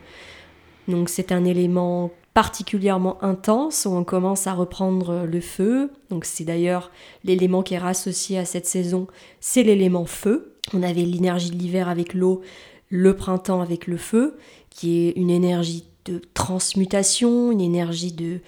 Donc 0.89 1.09
c'est 1.09 1.33
un 1.33 1.45
élément 1.45 2.11
particulièrement 2.35 3.23
intense 3.23 3.87
où 3.87 3.91
on 3.91 4.05
commence 4.05 4.47
à 4.47 4.55
reprendre 4.55 5.25
le 5.25 5.41
feu. 5.41 5.91
Donc 6.11 6.25
c'est 6.25 6.45
d'ailleurs 6.45 6.91
l'élément 7.23 7.63
qui 7.63 7.75
est 7.75 7.83
associé 7.83 8.39
à 8.39 8.45
cette 8.45 8.67
saison, 8.67 9.07
c'est 9.41 9.63
l'élément 9.63 10.07
feu. 10.07 10.55
On 10.73 10.83
avait 10.83 11.03
l'énergie 11.03 11.51
de 11.51 11.57
l'hiver 11.57 11.89
avec 11.89 12.15
l'eau, 12.15 12.43
le 12.89 13.15
printemps 13.15 13.61
avec 13.61 13.87
le 13.87 13.97
feu, 13.97 14.37
qui 14.71 15.07
est 15.07 15.11
une 15.13 15.31
énergie 15.31 15.85
de 16.07 16.21
transmutation, 16.35 17.53
une 17.53 17.61
énergie 17.61 18.13
de 18.13 18.41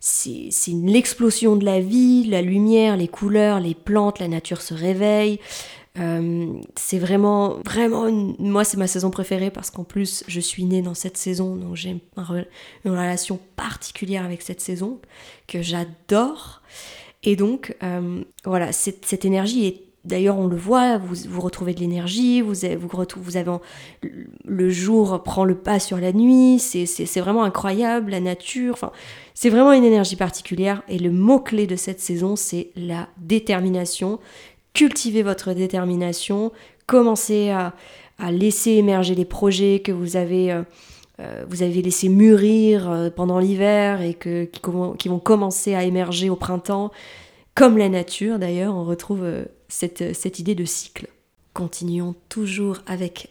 c'est 0.00 0.50
l'explosion 0.68 1.56
de 1.56 1.64
la 1.64 1.80
vie, 1.80 2.24
la 2.24 2.42
lumière, 2.42 2.96
les 2.96 3.08
couleurs, 3.08 3.60
les 3.60 3.74
plantes, 3.74 4.18
la 4.18 4.28
nature 4.28 4.62
se 4.62 4.74
réveille, 4.74 5.40
euh, 5.98 6.52
c'est 6.74 6.98
vraiment, 6.98 7.56
vraiment, 7.64 8.10
moi 8.38 8.64
c'est 8.64 8.76
ma 8.76 8.86
saison 8.86 9.10
préférée 9.10 9.50
parce 9.50 9.70
qu'en 9.70 9.84
plus 9.84 10.24
je 10.28 10.40
suis 10.40 10.64
née 10.64 10.82
dans 10.82 10.94
cette 10.94 11.16
saison, 11.16 11.56
donc 11.56 11.76
j'ai 11.76 11.90
une 11.90 12.00
relation 12.90 13.40
particulière 13.56 14.24
avec 14.24 14.42
cette 14.42 14.60
saison 14.60 15.00
que 15.46 15.62
j'adore. 15.62 16.62
Et 17.22 17.34
donc 17.34 17.74
euh, 17.82 18.22
voilà, 18.44 18.72
cette, 18.72 19.06
cette, 19.06 19.24
énergie 19.24 19.66
est, 19.66 19.85
d'ailleurs 20.06 20.38
on 20.38 20.46
le 20.46 20.56
voit, 20.56 20.98
vous, 20.98 21.40
retrouvez 21.40 21.74
de 21.74 21.80
l'énergie, 21.80 22.40
vous, 22.40 22.54
vous, 22.78 23.60
le 24.44 24.70
jour 24.70 25.22
prend 25.22 25.44
le 25.44 25.54
pas 25.54 25.78
sur 25.78 25.98
la 25.98 26.12
nuit, 26.12 26.58
c'est 26.58 27.20
vraiment 27.20 27.44
incroyable, 27.44 28.10
la 28.12 28.20
nature, 28.20 28.92
c'est 29.34 29.50
vraiment 29.50 29.72
une 29.72 29.84
énergie 29.84 30.16
particulière 30.16 30.82
et 30.88 30.98
le 30.98 31.10
mot-clé 31.10 31.66
de 31.66 31.76
cette 31.76 32.00
saison 32.00 32.36
c'est 32.36 32.70
la 32.76 33.08
détermination, 33.18 34.18
cultivez 34.76 35.22
votre 35.22 35.54
détermination, 35.54 36.52
commencez 36.86 37.50
à, 37.50 37.74
laisser 38.30 38.72
émerger 38.72 39.14
les 39.14 39.24
projets 39.26 39.80
que 39.80 39.92
vous 39.92 40.16
avez, 40.16 40.50
euh, 40.50 40.62
euh, 41.20 41.44
vous 41.48 41.62
avez 41.62 41.82
laissé 41.82 42.08
mûrir 42.08 42.90
euh, 42.90 43.10
pendant 43.10 43.38
l'hiver 43.38 44.00
et 44.00 44.14
que, 44.14 44.44
qui, 44.44 45.08
vont 45.08 45.18
commencer 45.18 45.74
à 45.74 45.84
émerger 45.84 46.30
au 46.30 46.36
printemps. 46.36 46.90
Comme 47.54 47.76
la 47.76 47.90
nature 47.90 48.38
d'ailleurs, 48.38 48.74
on 48.74 48.84
retrouve 48.84 49.24
cette, 49.68 50.14
cette 50.14 50.38
idée 50.38 50.54
de 50.54 50.64
cycle. 50.64 51.08
Continuons 51.54 52.14
toujours 52.28 52.78
avec 52.86 53.30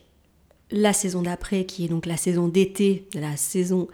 la 0.71 0.93
saison 0.93 1.21
d'après, 1.21 1.65
qui 1.65 1.85
est 1.85 1.89
donc 1.89 2.05
la 2.05 2.17
saison 2.17 2.47
d'été, 2.47 3.07
la 3.13 3.37
saison 3.37 3.87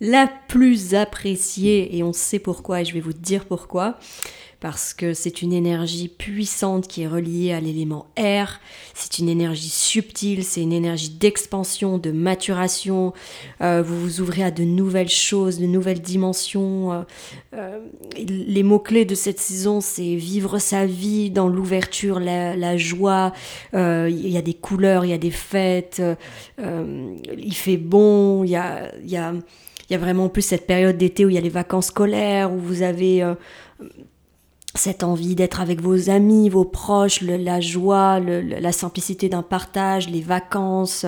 la 0.00 0.30
plus 0.48 0.94
appréciée 0.94 1.96
et 1.96 2.02
on 2.02 2.12
sait 2.12 2.38
pourquoi 2.38 2.82
et 2.82 2.84
je 2.84 2.92
vais 2.92 3.00
vous 3.00 3.14
dire 3.14 3.46
pourquoi 3.46 3.98
parce 4.66 4.94
que 4.94 5.14
c'est 5.14 5.42
une 5.42 5.52
énergie 5.52 6.08
puissante 6.08 6.88
qui 6.88 7.02
est 7.02 7.06
reliée 7.06 7.52
à 7.52 7.60
l'élément 7.60 8.06
air, 8.16 8.60
c'est 8.94 9.20
une 9.20 9.28
énergie 9.28 9.68
subtile, 9.68 10.42
c'est 10.42 10.60
une 10.60 10.72
énergie 10.72 11.10
d'expansion, 11.10 11.98
de 11.98 12.10
maturation, 12.10 13.12
euh, 13.60 13.80
vous 13.80 14.00
vous 14.00 14.20
ouvrez 14.20 14.42
à 14.42 14.50
de 14.50 14.64
nouvelles 14.64 15.08
choses, 15.08 15.60
de 15.60 15.66
nouvelles 15.66 16.00
dimensions. 16.00 16.92
Euh, 16.92 17.02
euh, 17.54 17.78
les 18.18 18.64
mots-clés 18.64 19.04
de 19.04 19.14
cette 19.14 19.38
saison, 19.38 19.80
c'est 19.80 20.16
vivre 20.16 20.58
sa 20.58 20.84
vie 20.84 21.30
dans 21.30 21.46
l'ouverture, 21.46 22.18
la, 22.18 22.76
joie, 22.76 23.32
il 23.72 24.28
y 24.28 24.36
a 24.36 24.42
des 24.42 24.54
couleurs, 24.54 25.04
il 25.04 25.12
y 25.12 25.14
a 25.14 25.18
des 25.18 25.30
fêtes, 25.30 26.02
il 26.58 27.54
fait 27.54 27.76
bon, 27.76 28.42
il 28.42 28.50
y 28.50 28.56
a... 28.56 28.90
Y 29.04 29.16
a 29.16 29.32
il 29.88 29.92
y 29.92 29.94
a 29.94 30.00
vraiment 30.00 30.28
plus 30.28 30.42
cette 30.42 30.66
période 30.66 30.98
d'été 30.98 31.24
où 31.24 31.28
il 31.28 31.36
y 31.36 31.38
a 31.38 31.40
les 31.40 31.48
vacances 31.48 31.86
scolaires, 31.86 32.52
où 32.52 32.58
vous 32.58 32.82
avez 32.82 33.22
cette 34.78 35.02
envie 35.02 35.34
d'être 35.34 35.60
avec 35.60 35.80
vos 35.80 36.10
amis, 36.10 36.48
vos 36.48 36.64
proches, 36.64 37.20
la 37.22 37.60
joie, 37.60 38.20
la 38.20 38.72
simplicité 38.72 39.28
d'un 39.28 39.42
partage, 39.42 40.08
les 40.08 40.20
vacances. 40.20 41.04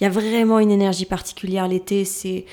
Il 0.00 0.04
y 0.04 0.06
a 0.06 0.10
vraiment 0.10 0.58
une 0.58 0.70
énergie 0.70 1.06
particulière 1.06 1.68
l'été. 1.68 2.04
C'est 2.04 2.44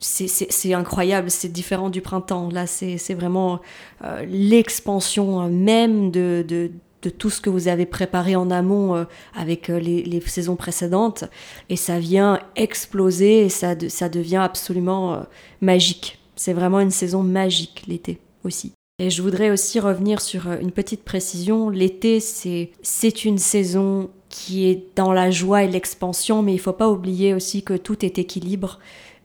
c'est 0.00 0.74
incroyable, 0.74 1.30
c'est 1.30 1.48
différent 1.48 1.90
du 1.90 2.00
printemps. 2.00 2.50
Là, 2.50 2.66
c'est 2.66 3.14
vraiment 3.14 3.60
euh, 4.04 4.24
l'expansion 4.26 5.48
même 5.48 6.10
de, 6.10 6.44
de, 6.46 6.70
de, 7.02 7.10
tout 7.10 7.30
ce 7.30 7.40
que 7.40 7.50
vous 7.50 7.68
avez 7.68 7.86
préparé 7.86 8.36
en 8.36 8.50
amont 8.50 8.94
euh, 8.94 9.04
avec 9.34 9.70
euh, 9.70 9.80
les, 9.80 10.02
les, 10.02 10.20
saisons 10.20 10.56
précédentes. 10.56 11.24
Et 11.68 11.76
ça 11.76 11.98
vient 11.98 12.38
exploser 12.54 13.46
et 13.46 13.48
ça, 13.48 13.74
ça 13.88 14.08
devient 14.08 14.36
absolument 14.36 15.24
magique. 15.60 16.18
C'est 16.36 16.52
vraiment 16.52 16.80
une 16.80 16.92
saison 16.92 17.22
magique, 17.22 17.84
l'été 17.88 18.20
aussi. 18.44 18.77
Et 19.00 19.10
je 19.10 19.22
voudrais 19.22 19.50
aussi 19.50 19.78
revenir 19.78 20.20
sur 20.20 20.48
euh, 20.48 20.58
une 20.60 20.72
petite 20.72 21.04
précision. 21.04 21.70
L'été, 21.70 22.18
c'est, 22.18 23.24
une 23.24 23.38
saison 23.38 24.10
qui 24.28 24.68
est 24.68 24.96
dans 24.96 25.12
la 25.12 25.30
joie 25.30 25.62
et 25.62 25.68
l'expansion, 25.68 26.42
mais 26.42 26.52
il 26.52 26.58
faut 26.58 26.72
pas 26.72 26.88
oublier 26.88 27.32
aussi 27.32 27.62
que 27.62 27.74
tout 27.74 28.04
est 28.04 28.18
équilibre. 28.18 28.80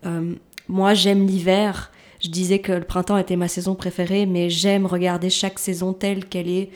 Euh, 0.06 0.36
moi, 0.68 0.94
j'aime 0.94 1.26
l'hiver. 1.26 1.92
Je 2.20 2.30
disais 2.30 2.60
que 2.60 2.72
le 2.72 2.84
printemps 2.84 3.18
était 3.18 3.36
ma 3.36 3.48
saison 3.48 3.74
préférée, 3.74 4.28
mais 4.28 4.48
j'aime 4.52 4.86
regarder 4.86 5.32
chaque 5.32 5.58
saison 5.58 5.92
telle 5.92 6.26
qu'elle 6.26 6.50
est. 6.50 6.70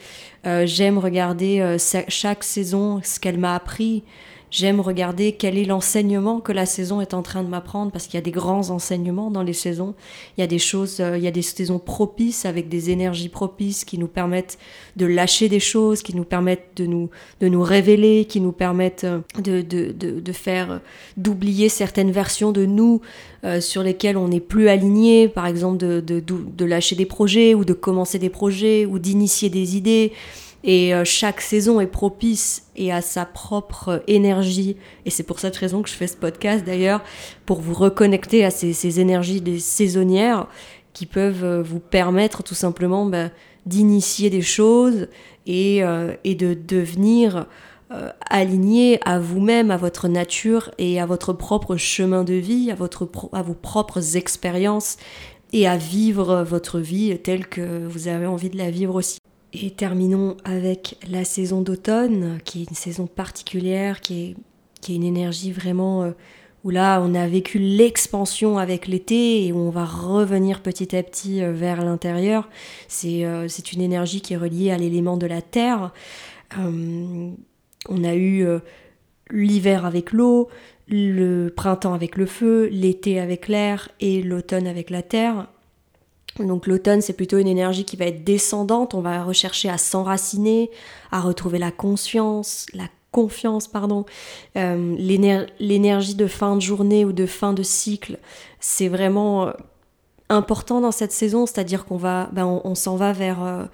Euh, 0.44 0.66
j'aime 0.66 0.98
regarder 0.98 1.76
chaque 2.08 2.42
saison 2.42 3.00
ce 3.04 3.20
qu'elle 3.20 3.38
m'a 3.38 3.54
appris. 3.54 4.02
J'aime 4.50 4.80
regarder 4.80 5.32
quel 5.32 5.58
est 5.58 5.66
l'enseignement 5.66 6.40
que 6.40 6.52
la 6.52 6.64
saison 6.64 7.02
est 7.02 7.12
en 7.12 7.22
train 7.22 7.42
de 7.42 7.48
m'apprendre 7.48 7.92
parce 7.92 8.06
qu'il 8.06 8.14
y 8.14 8.18
a 8.18 8.22
des 8.22 8.30
grands 8.30 8.70
enseignements 8.70 9.30
dans 9.30 9.42
les 9.42 9.52
saisons. 9.52 9.94
Il 10.36 10.40
y 10.40 10.44
a 10.44 10.46
des 10.46 10.58
choses, 10.58 11.00
euh, 11.00 11.18
il 11.18 11.22
y 11.22 11.26
a 11.26 11.30
des 11.30 11.42
saisons 11.42 11.78
propices 11.78 12.46
avec 12.46 12.70
des 12.70 12.88
énergies 12.88 13.28
propices 13.28 13.84
qui 13.84 13.98
nous 13.98 14.08
permettent 14.08 14.58
de 14.96 15.04
lâcher 15.04 15.50
des 15.50 15.60
choses, 15.60 16.02
qui 16.02 16.16
nous 16.16 16.24
permettent 16.24 16.70
de 16.76 16.86
nous, 16.86 17.10
de 17.40 17.48
nous 17.48 17.62
révéler, 17.62 18.24
qui 18.24 18.40
nous 18.40 18.52
permettent 18.52 19.04
euh, 19.04 19.20
de, 19.42 19.60
de, 19.60 19.92
de, 19.92 20.18
de 20.18 20.32
faire, 20.32 20.80
d'oublier 21.18 21.68
certaines 21.68 22.10
versions 22.10 22.50
de 22.50 22.64
nous 22.64 23.02
euh, 23.44 23.60
sur 23.60 23.82
lesquelles 23.82 24.16
on 24.16 24.28
n'est 24.28 24.40
plus 24.40 24.68
aligné, 24.68 25.28
par 25.28 25.46
exemple 25.46 25.76
de, 25.76 26.00
de, 26.00 26.20
de 26.20 26.64
lâcher 26.64 26.96
des 26.96 27.06
projets 27.06 27.54
ou 27.54 27.66
de 27.66 27.74
commencer 27.74 28.18
des 28.18 28.30
projets 28.30 28.86
ou 28.86 28.98
d'initier 28.98 29.50
des 29.50 29.76
idées. 29.76 30.12
Et 30.64 30.92
euh, 30.92 31.04
chaque 31.04 31.40
saison 31.40 31.80
est 31.80 31.86
propice 31.86 32.64
et 32.76 32.92
a 32.92 33.00
sa 33.00 33.24
propre 33.24 34.02
énergie. 34.06 34.76
Et 35.04 35.10
c'est 35.10 35.22
pour 35.22 35.38
cette 35.38 35.56
raison 35.56 35.82
que 35.82 35.88
je 35.88 35.94
fais 35.94 36.06
ce 36.06 36.16
podcast 36.16 36.64
d'ailleurs, 36.64 37.02
pour 37.46 37.60
vous 37.60 37.74
reconnecter 37.74 38.44
à 38.44 38.50
ces, 38.50 39.00
énergies 39.00 39.60
saisonnières 39.60 40.46
qui 40.92 41.06
peuvent 41.06 41.44
euh, 41.44 41.62
vous 41.62 41.80
permettre 41.80 42.42
tout 42.42 42.56
simplement 42.56 43.06
bah, 43.06 43.30
d'initier 43.66 44.30
des 44.30 44.42
choses 44.42 45.08
et, 45.46 45.84
euh, 45.84 46.14
de 46.24 46.54
devenir 46.54 47.46
aligné 48.28 49.00
à 49.06 49.18
vous-même, 49.18 49.70
à 49.70 49.78
votre 49.78 50.08
nature 50.08 50.70
et 50.76 51.00
à 51.00 51.06
votre 51.06 51.32
propre 51.32 51.76
chemin 51.78 52.22
de 52.22 52.34
vie, 52.34 52.70
à, 52.70 52.74
votre 52.74 53.08
à 53.32 53.40
vos 53.40 53.54
propres 53.54 54.18
expériences 54.18 54.98
et 55.54 55.66
à 55.66 55.78
vivre 55.78 56.42
votre 56.42 56.80
vie 56.80 57.18
telle 57.18 57.46
que 57.46 57.86
vous 57.86 58.08
avez 58.08 58.26
envie 58.26 58.50
de 58.50 58.58
la 58.58 58.70
vivre 58.70 58.94
aussi. 58.94 59.17
Et 59.54 59.70
terminons 59.70 60.36
avec 60.44 60.98
la 61.08 61.24
saison 61.24 61.62
d'automne, 61.62 62.38
qui 62.44 62.62
est 62.62 62.70
une 62.70 62.76
saison 62.76 63.06
particulière, 63.06 64.00
qui 64.00 64.36
est, 64.86 64.92
une 64.92 65.04
énergie 65.04 65.52
vraiment 65.52 66.02
euh, 66.04 66.10
où 66.64 66.70
là 66.70 67.00
on 67.02 67.14
a 67.14 67.26
vécu 67.26 67.58
l'expansion 67.58 68.56
avec 68.56 68.86
l'été 68.86 69.44
et 69.44 69.52
où 69.52 69.56
on 69.56 69.70
va 69.70 69.84
revenir 69.84 70.62
petit 70.62 70.94
à 70.94 71.02
petit 71.02 71.42
euh, 71.42 71.52
vers 71.52 71.82
l'intérieur. 71.82 72.48
Euh, 73.04 73.46
c'est 73.48 73.72
une 73.72 73.80
énergie 73.80 74.20
qui 74.20 74.34
est 74.34 74.36
reliée 74.36 74.70
à 74.70 74.76
l'élément 74.76 75.16
de 75.16 75.26
la 75.26 75.42
terre. 75.42 75.92
on 76.56 78.04
a 78.04 78.14
eu 78.14 78.46
l'hiver 79.30 79.86
avec 79.86 80.12
l'eau, 80.12 80.48
le 80.88 81.48
printemps 81.48 81.94
avec 81.94 82.16
le 82.16 82.26
feu, 82.26 82.68
l'été 82.70 83.18
avec 83.18 83.48
l'air 83.48 83.88
et 84.00 84.22
l'automne 84.22 84.66
avec 84.66 84.90
la 84.90 85.02
terre. 85.02 85.48
Donc 86.46 86.66
l'automne, 86.66 87.00
c'est 87.00 87.12
plutôt 87.12 87.38
une 87.38 87.48
énergie 87.48 87.84
qui 87.84 87.96
va 87.96 88.06
être 88.06 88.24
descendante, 88.24 88.94
on 88.94 89.00
va 89.00 89.22
rechercher 89.24 89.68
à 89.68 89.78
s'enraciner, 89.78 90.70
à 91.10 91.20
retrouver 91.20 91.58
la 91.58 91.70
conscience, 91.70 92.66
la 92.74 92.88
confiance, 93.10 93.68
pardon. 93.68 94.04
Euh, 94.56 94.94
l'énergie 95.58 96.14
de 96.14 96.26
fin 96.26 96.56
de 96.56 96.62
journée 96.62 97.04
ou 97.04 97.12
de 97.12 97.26
fin 97.26 97.52
de 97.52 97.62
cycle, 97.62 98.18
c'est 98.60 98.88
vraiment 98.88 99.48
euh, 99.48 99.52
important 100.28 100.80
dans 100.80 100.92
cette 100.92 101.12
saison, 101.12 101.46
c'est-à-dire 101.46 101.84
qu'on 101.84 101.96
va, 101.96 102.28
ben 102.32 102.46
on, 102.46 102.74
s'en 102.74 102.96
va 102.96 103.12
vers... 103.12 103.42
Euh, 103.42 103.64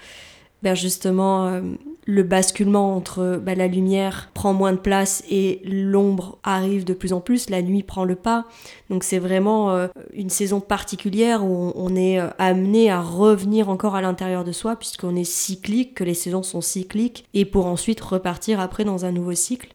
ben 0.64 0.74
justement 0.74 1.46
euh, 1.46 1.60
le 2.06 2.22
basculement 2.22 2.96
entre 2.96 3.38
ben, 3.40 3.56
la 3.56 3.68
lumière 3.68 4.30
prend 4.32 4.54
moins 4.54 4.72
de 4.72 4.78
place 4.78 5.22
et 5.30 5.60
l'ombre 5.64 6.38
arrive 6.42 6.84
de 6.84 6.94
plus 6.94 7.12
en 7.12 7.20
plus, 7.20 7.50
la 7.50 7.60
nuit 7.60 7.82
prend 7.82 8.04
le 8.04 8.14
pas. 8.14 8.46
Donc 8.88 9.04
c'est 9.04 9.18
vraiment 9.18 9.72
euh, 9.72 9.88
une 10.14 10.30
saison 10.30 10.60
particulière 10.60 11.44
où 11.44 11.72
on, 11.74 11.94
est 11.94 12.18
euh, 12.18 12.28
amené 12.38 12.90
à 12.90 13.02
revenir 13.02 13.68
encore 13.68 13.94
à 13.94 14.00
l'intérieur 14.00 14.42
de 14.42 14.52
soi 14.52 14.76
puisqu'on 14.76 15.16
est 15.16 15.24
cyclique, 15.24 15.94
que 15.94 16.04
les 16.04 16.14
saisons 16.14 16.42
sont 16.42 16.62
cycliques 16.62 17.26
et 17.34 17.44
pour 17.44 17.66
ensuite 17.66 18.00
repartir 18.00 18.58
après 18.58 18.84
dans 18.84 19.04
un 19.04 19.12
nouveau 19.12 19.34
cycle 19.34 19.74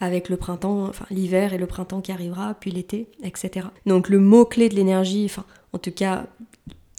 avec 0.00 0.28
le 0.28 0.36
printemps, 0.36 0.84
enfin 0.84 1.06
l'hiver 1.10 1.54
et 1.54 1.58
le 1.58 1.66
printemps 1.66 2.02
qui 2.02 2.12
arrivera, 2.12 2.54
puis 2.60 2.70
l'été, 2.70 3.08
etc. 3.22 3.68
Donc 3.86 4.10
le 4.10 4.18
mot-clé 4.18 4.68
de 4.68 4.74
l'énergie, 4.74 5.24
enfin 5.26 5.44
en 5.72 5.78
tout 5.78 5.92
cas 5.92 6.26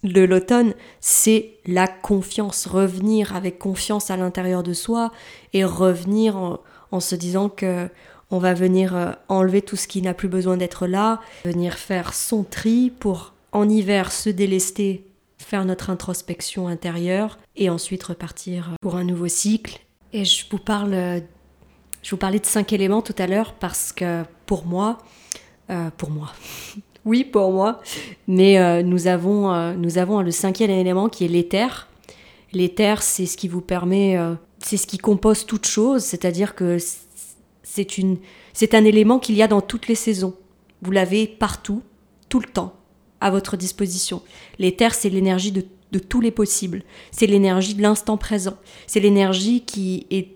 de 0.03 0.21
l'automne, 0.21 0.73
c'est 0.99 1.53
la 1.65 1.87
confiance, 1.87 2.65
revenir 2.65 3.35
avec 3.35 3.59
confiance 3.59 4.09
à 4.09 4.17
l'intérieur 4.17 4.63
de 4.63 4.73
soi 4.73 5.11
et 5.53 5.63
revenir 5.63 6.59
en, 6.91 6.99
se 6.99 7.15
disant 7.15 7.49
que 7.49 7.87
on 8.33 8.39
va 8.39 8.53
venir 8.53 8.95
euh, 8.95 9.11
enlever 9.27 9.61
tout 9.61 9.75
ce 9.75 9.87
qui 9.87 10.01
n'a 10.01 10.13
plus 10.13 10.29
besoin 10.29 10.55
d'être 10.55 10.87
là, 10.87 11.19
venir 11.43 11.73
faire 11.73 12.13
son 12.13 12.43
tri 12.43 12.91
pour 12.99 13.33
en 13.51 13.67
hiver 13.67 14.11
se 14.11 14.29
délester, 14.29 15.05
faire 15.37 15.65
notre 15.65 15.89
introspection 15.89 16.67
intérieure 16.67 17.37
et 17.57 17.69
ensuite 17.69 18.03
repartir 18.03 18.71
pour 18.81 18.95
un 18.95 19.03
nouveau 19.03 19.27
cycle. 19.27 19.81
Et 20.13 20.23
je 20.23 20.45
vous 20.49 20.57
parle, 20.57 21.21
je 22.01 22.11
vous 22.11 22.17
parlais 22.17 22.39
de 22.39 22.45
cinq 22.45 22.73
éléments 22.73 23.01
tout 23.01 23.15
à 23.17 23.27
l'heure 23.27 23.53
parce 23.53 23.91
que 23.91 24.23
pour 24.45 24.65
moi, 24.65 24.97
euh, 25.69 25.89
pour 25.97 26.09
moi, 26.09 26.31
oui 27.05 27.23
pour 27.23 27.51
moi. 27.51 27.81
Mais 28.27 28.59
euh, 28.59 28.83
nous, 28.83 29.07
avons, 29.07 29.53
euh, 29.53 29.73
nous 29.73 29.97
avons 29.97 30.21
le 30.21 30.31
cinquième 30.31 30.71
élément 30.71 31.09
qui 31.09 31.25
est 31.25 31.27
l'éther. 31.27 31.87
L'éther, 32.53 33.01
c'est 33.01 33.25
ce 33.25 33.37
qui 33.37 33.47
vous 33.47 33.61
permet, 33.61 34.17
euh, 34.17 34.33
c'est 34.59 34.77
ce 34.77 34.87
qui 34.87 34.97
compose 34.97 35.45
toute 35.45 35.65
chose, 35.65 36.03
c'est-à-dire 36.03 36.55
que 36.55 36.77
c'est 37.63 37.97
une, 37.97 38.17
c'est 38.53 38.73
un 38.73 38.83
élément 38.83 39.19
qu'il 39.19 39.35
y 39.35 39.41
a 39.41 39.47
dans 39.47 39.61
toutes 39.61 39.87
les 39.87 39.95
saisons. 39.95 40.35
Vous 40.81 40.91
l'avez 40.91 41.27
partout, 41.27 41.81
tout 42.27 42.39
le 42.39 42.47
temps, 42.47 42.73
à 43.21 43.31
votre 43.31 43.55
disposition. 43.55 44.21
L'éther, 44.59 44.93
c'est 44.93 45.09
l'énergie 45.09 45.51
de, 45.51 45.63
de 45.91 45.99
tous 45.99 46.19
les 46.19 46.31
possibles. 46.31 46.83
C'est 47.11 47.27
l'énergie 47.27 47.75
de 47.75 47.81
l'instant 47.81 48.17
présent. 48.17 48.57
C'est 48.87 48.99
l'énergie 48.99 49.61
qui 49.61 50.07
est 50.09 50.35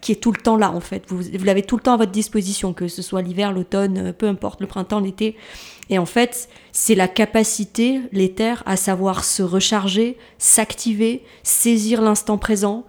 qui 0.00 0.12
est 0.12 0.16
tout 0.16 0.32
le 0.32 0.40
temps 0.40 0.56
là 0.56 0.72
en 0.72 0.80
fait. 0.80 1.04
Vous, 1.08 1.22
vous 1.22 1.44
l'avez 1.44 1.62
tout 1.62 1.76
le 1.76 1.82
temps 1.82 1.94
à 1.94 1.96
votre 1.96 2.12
disposition, 2.12 2.72
que 2.72 2.88
ce 2.88 3.02
soit 3.02 3.22
l'hiver, 3.22 3.52
l'automne, 3.52 3.98
euh, 3.98 4.12
peu 4.12 4.26
importe, 4.26 4.60
le 4.60 4.66
printemps, 4.66 5.00
l'été. 5.00 5.36
Et 5.90 5.98
en 5.98 6.06
fait, 6.06 6.48
c'est 6.72 6.94
la 6.94 7.08
capacité, 7.08 8.00
l'éther, 8.12 8.62
à 8.66 8.76
savoir 8.76 9.24
se 9.24 9.42
recharger, 9.42 10.18
s'activer, 10.38 11.24
saisir 11.42 12.02
l'instant 12.02 12.38
présent. 12.38 12.84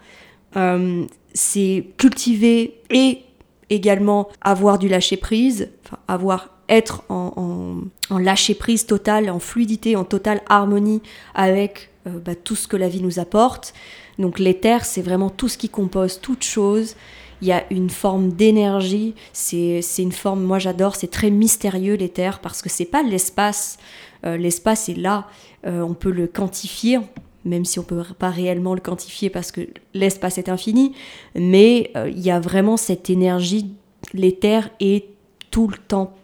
Euh, 0.55 1.05
c'est 1.33 1.85
cultiver 1.97 2.81
et 2.89 3.23
également 3.69 4.29
avoir 4.41 4.79
du 4.79 4.87
lâcher 4.87 5.17
prise, 5.17 5.69
avoir 6.07 6.49
être 6.69 7.03
en, 7.09 7.81
lâcher 8.11 8.53
prise 8.53 8.85
total, 8.85 9.29
en 9.29 9.39
fluidité, 9.39 9.95
en 9.95 10.03
totale 10.03 10.41
harmonie 10.47 11.01
avec 11.33 11.89
euh, 12.07 12.19
bah, 12.19 12.35
tout 12.35 12.55
ce 12.55 12.67
que 12.67 12.77
la 12.77 12.87
vie 12.87 13.01
nous 13.01 13.19
apporte. 13.19 13.73
Donc 14.19 14.37
l'éther, 14.37 14.85
c'est 14.85 15.01
vraiment 15.01 15.29
tout 15.29 15.47
ce 15.47 15.57
qui 15.57 15.69
compose 15.69 16.19
toute 16.21 16.43
chose. 16.43 16.95
il 17.41 17.47
y 17.47 17.53
a 17.53 17.63
une 17.71 17.89
forme 17.89 18.33
d'énergie, 18.33 19.15
c'est 19.31 19.81
une 19.97 20.11
forme, 20.11 20.43
moi 20.43 20.59
j'adore, 20.59 20.97
c'est 20.97 21.09
très 21.09 21.29
mystérieux 21.29 21.95
l'éther 21.95 22.39
parce 22.39 22.61
que 22.61 22.67
c'est 22.67 22.83
pas 22.83 23.01
l'espace, 23.01 23.77
euh, 24.25 24.35
l'espace 24.35 24.89
est 24.89 24.97
là, 24.97 25.27
euh, 25.65 25.79
on 25.81 25.93
peut 25.93 26.11
le 26.11 26.27
quantifier, 26.27 26.99
même 27.45 27.63
si 27.63 27.79
on 27.79 27.83
peut 27.83 28.03
pas 28.19 28.29
réellement 28.29 28.73
le 28.73 28.81
quantifier 28.81 29.29
parce 29.29 29.53
que 29.53 29.61
l'espace 29.93 30.37
est 30.37 30.49
infini, 30.49 30.93
mais 31.33 31.91
euh, 31.95 32.09
il 32.09 32.19
y 32.19 32.29
a 32.29 32.41
vraiment 32.41 32.75
cette 32.75 33.09
énergie, 33.09 33.73
l'éther 34.13 34.69
est 34.81 35.05
tout 35.49 35.69
le 35.69 35.77
temps 35.77 36.17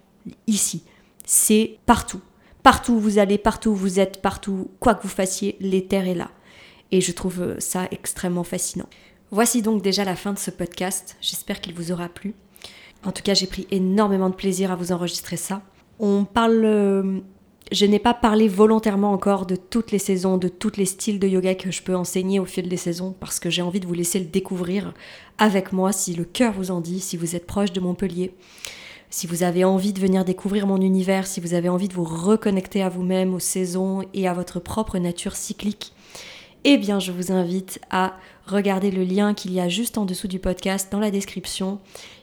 ici, 0.47 0.83
c'est 1.25 1.77
partout. 1.85 2.19
Partout 2.61 2.93
où 2.93 2.99
vous 2.99 3.19
allez, 3.19 3.37
partout 3.37 3.69
où 3.69 3.75
vous 3.75 3.99
êtes, 4.01 4.21
partout, 4.21 4.71
quoi 4.81 4.95
que 4.95 5.03
vous 5.03 5.07
fassiez, 5.07 5.55
l'éther 5.61 6.07
est 6.07 6.15
là. 6.15 6.31
Et 6.91 7.01
je 7.01 7.11
trouve 7.11 7.55
ça 7.59 7.87
extrêmement 7.91 8.43
fascinant. 8.43 8.87
Voici 9.31 9.61
donc 9.61 9.81
déjà 9.81 10.05
la 10.05 10.15
fin 10.15 10.33
de 10.33 10.39
ce 10.39 10.51
podcast. 10.51 11.17
J'espère 11.19 11.59
qu'il 11.59 11.73
vous 11.73 11.91
aura 11.91 12.09
plu. 12.09 12.35
En 13.03 13.11
tout 13.11 13.23
cas, 13.23 13.33
j'ai 13.33 13.47
pris 13.47 13.67
énormément 13.71 14.29
de 14.29 14.35
plaisir 14.35 14.71
à 14.71 14.75
vous 14.75 14.91
enregistrer 14.91 15.37
ça. 15.37 15.61
On 15.99 16.25
parle. 16.25 16.63
Euh, 16.63 17.19
je 17.71 17.85
n'ai 17.85 17.99
pas 17.99 18.13
parlé 18.13 18.47
volontairement 18.47 19.11
encore 19.11 19.45
de 19.45 19.55
toutes 19.55 19.91
les 19.91 19.99
saisons, 19.99 20.37
de 20.37 20.47
tous 20.47 20.73
les 20.77 20.85
styles 20.85 21.19
de 21.19 21.27
yoga 21.27 21.55
que 21.55 21.71
je 21.71 21.81
peux 21.81 21.95
enseigner 21.95 22.39
au 22.39 22.45
fil 22.45 22.69
des 22.69 22.77
saisons, 22.77 23.15
parce 23.19 23.39
que 23.39 23.49
j'ai 23.49 23.63
envie 23.63 23.79
de 23.79 23.87
vous 23.87 23.93
laisser 23.95 24.19
le 24.19 24.25
découvrir 24.25 24.93
avec 25.39 25.73
moi 25.73 25.91
si 25.91 26.13
le 26.13 26.25
cœur 26.25 26.53
vous 26.53 26.69
en 26.69 26.79
dit, 26.79 26.99
si 26.99 27.17
vous 27.17 27.35
êtes 27.35 27.47
proche 27.47 27.71
de 27.71 27.79
Montpellier, 27.79 28.35
si 29.09 29.25
vous 29.25 29.41
avez 29.41 29.63
envie 29.63 29.93
de 29.93 29.99
venir 29.99 30.25
découvrir 30.25 30.67
mon 30.67 30.79
univers, 30.79 31.25
si 31.25 31.39
vous 31.39 31.55
avez 31.55 31.69
envie 31.69 31.87
de 31.87 31.95
vous 31.95 32.03
reconnecter 32.03 32.83
à 32.83 32.89
vous-même, 32.89 33.33
aux 33.33 33.39
saisons 33.39 34.03
et 34.13 34.27
à 34.27 34.33
votre 34.33 34.59
propre 34.59 34.99
nature 34.99 35.35
cyclique 35.35 35.91
eh 36.67 36.77
bien 36.77 36.99
je 36.99 37.11
vous 37.11 37.31
invite 37.31 37.79
à 37.91 38.17
regarder 38.47 38.89
le 38.89 39.03
lien 39.03 39.35
qu'il 39.35 39.53
y 39.53 39.59
a 39.59 39.69
juste 39.69 39.99
en 39.99 40.05
dessous 40.05 40.27
du 40.27 40.39
podcast 40.39 40.91
dans 40.91 40.99
la 40.99 41.11
description. 41.11 41.79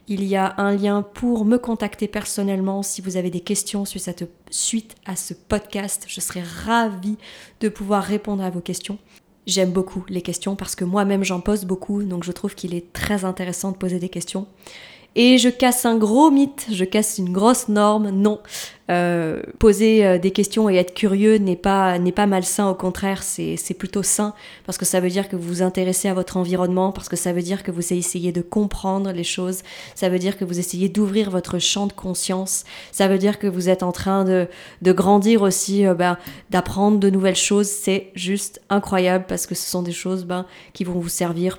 Il 0.08 0.24
y 0.24 0.34
a 0.34 0.54
un 0.58 0.74
lien 0.74 1.02
pour 1.02 1.44
me 1.44 1.58
contacter 1.58 2.08
personnellement 2.08 2.82
si 2.82 3.00
vous 3.00 3.16
avez 3.16 3.30
des 3.30 3.40
questions 3.40 3.84
suite 4.50 4.96
à 5.06 5.14
ce 5.14 5.32
podcast. 5.32 6.06
Je 6.08 6.20
serai 6.20 6.42
ravie 6.42 7.18
de 7.60 7.68
pouvoir 7.68 8.02
répondre 8.02 8.42
à 8.42 8.50
vos 8.50 8.60
questions. 8.60 8.98
J'aime 9.46 9.70
beaucoup 9.70 10.04
les 10.08 10.22
questions 10.22 10.56
parce 10.56 10.74
que 10.74 10.84
moi-même 10.84 11.22
j'en 11.22 11.40
pose 11.40 11.64
beaucoup, 11.64 12.02
donc 12.02 12.24
je 12.24 12.32
trouve 12.32 12.56
qu'il 12.56 12.74
est 12.74 12.92
très 12.92 13.24
intéressant 13.24 13.70
de 13.70 13.76
poser 13.76 14.00
des 14.00 14.08
questions. 14.08 14.48
Et 15.14 15.38
je 15.38 15.48
casse 15.48 15.84
un 15.84 15.96
gros 15.96 16.30
mythe, 16.30 16.66
je 16.70 16.84
casse 16.84 17.18
une 17.18 17.32
grosse 17.32 17.68
norme. 17.68 18.10
Non, 18.10 18.40
euh, 18.90 19.42
poser 19.58 20.04
euh, 20.04 20.18
des 20.18 20.32
questions 20.32 20.68
et 20.68 20.76
être 20.76 20.92
curieux 20.92 21.36
n'est 21.36 21.56
pas, 21.56 21.98
n'est 21.98 22.12
pas 22.12 22.26
malsain, 22.26 22.68
au 22.68 22.74
contraire, 22.74 23.22
c'est, 23.22 23.56
c'est 23.56 23.74
plutôt 23.74 24.02
sain, 24.02 24.34
parce 24.66 24.76
que 24.76 24.84
ça 24.84 25.00
veut 25.00 25.08
dire 25.08 25.28
que 25.28 25.36
vous 25.36 25.46
vous 25.46 25.62
intéressez 25.62 26.08
à 26.08 26.14
votre 26.14 26.36
environnement, 26.36 26.92
parce 26.92 27.08
que 27.08 27.16
ça 27.16 27.32
veut 27.32 27.42
dire 27.42 27.62
que 27.62 27.70
vous 27.70 27.92
essayez 27.92 28.32
de 28.32 28.42
comprendre 28.42 29.12
les 29.12 29.24
choses, 29.24 29.62
ça 29.94 30.08
veut 30.08 30.18
dire 30.18 30.36
que 30.36 30.44
vous 30.44 30.58
essayez 30.58 30.88
d'ouvrir 30.88 31.30
votre 31.30 31.58
champ 31.58 31.86
de 31.86 31.92
conscience, 31.92 32.64
ça 32.90 33.08
veut 33.08 33.18
dire 33.18 33.38
que 33.38 33.46
vous 33.46 33.68
êtes 33.68 33.82
en 33.82 33.92
train 33.92 34.24
de, 34.24 34.48
de 34.82 34.92
grandir 34.92 35.42
aussi, 35.42 35.86
euh, 35.86 35.94
ben, 35.94 36.18
d'apprendre 36.50 36.98
de 36.98 37.08
nouvelles 37.08 37.36
choses, 37.36 37.68
c'est 37.68 38.10
juste 38.14 38.60
incroyable, 38.68 39.26
parce 39.28 39.46
que 39.46 39.54
ce 39.54 39.70
sont 39.70 39.82
des 39.82 39.92
choses 39.92 40.24
ben, 40.24 40.44
qui 40.72 40.84
vont 40.84 40.98
vous 40.98 41.08
servir 41.08 41.58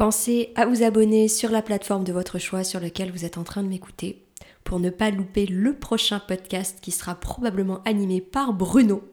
Pensez 0.00 0.50
à 0.54 0.64
vous 0.64 0.82
abonner 0.82 1.28
sur 1.28 1.50
la 1.50 1.60
plateforme 1.60 2.04
de 2.04 2.12
votre 2.14 2.38
choix 2.38 2.64
sur 2.64 2.80
laquelle 2.80 3.12
vous 3.12 3.26
êtes 3.26 3.36
en 3.36 3.44
train 3.44 3.62
de 3.62 3.68
m'écouter 3.68 4.24
pour 4.64 4.80
ne 4.80 4.88
pas 4.88 5.10
louper 5.10 5.44
le 5.44 5.74
prochain 5.74 6.20
podcast 6.20 6.78
qui 6.80 6.90
sera 6.90 7.16
probablement 7.16 7.82
animé 7.84 8.22
par 8.22 8.54
Bruno 8.54 9.06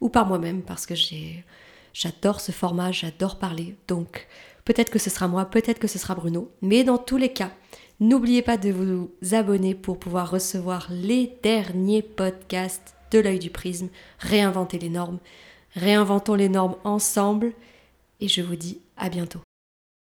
ou 0.00 0.08
par 0.08 0.26
moi-même 0.26 0.62
parce 0.62 0.84
que 0.84 0.96
j'adore 1.94 2.40
ce 2.40 2.50
format, 2.50 2.90
j'adore 2.90 3.38
parler. 3.38 3.76
Donc 3.86 4.26
peut-être 4.64 4.90
que 4.90 4.98
ce 4.98 5.10
sera 5.10 5.28
moi, 5.28 5.44
peut-être 5.44 5.78
que 5.78 5.86
ce 5.86 6.00
sera 6.00 6.16
Bruno, 6.16 6.50
mais 6.60 6.82
dans 6.82 6.98
tous 6.98 7.18
les 7.18 7.32
cas, 7.32 7.52
n'oubliez 8.00 8.42
pas 8.42 8.56
de 8.56 8.72
vous 8.72 9.12
abonner 9.30 9.76
pour 9.76 10.00
pouvoir 10.00 10.28
recevoir 10.28 10.88
les 10.90 11.38
derniers 11.44 12.02
podcasts 12.02 12.96
de 13.12 13.20
l'œil 13.20 13.38
du 13.38 13.50
prisme, 13.50 13.90
réinventer 14.18 14.80
les 14.80 14.90
normes. 14.90 15.20
Réinventons 15.76 16.34
les 16.34 16.48
normes 16.48 16.74
ensemble 16.82 17.52
et 18.18 18.26
je 18.26 18.42
vous 18.42 18.56
dis 18.56 18.80
à 18.96 19.08
bientôt. 19.08 19.38